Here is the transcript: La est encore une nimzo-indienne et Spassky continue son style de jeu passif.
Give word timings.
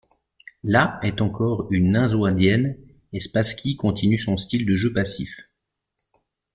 La 0.63 0.99
est 1.03 1.21
encore 1.21 1.67
une 1.69 1.91
nimzo-indienne 1.91 2.75
et 3.13 3.19
Spassky 3.19 3.75
continue 3.75 4.17
son 4.17 4.35
style 4.35 4.65
de 4.65 4.73
jeu 4.73 4.91
passif. 4.93 5.47